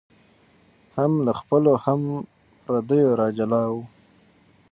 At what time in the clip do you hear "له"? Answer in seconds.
1.25-1.31